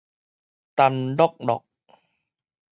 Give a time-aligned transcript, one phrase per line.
[0.75, 1.61] 澹漉漉